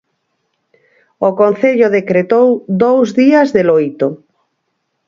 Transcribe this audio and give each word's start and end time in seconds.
O 1.27 1.29
concello 1.41 1.93
decretou 1.97 2.47
dous 2.83 3.07
días 3.21 3.49
de 3.55 3.63
loito. 3.69 4.07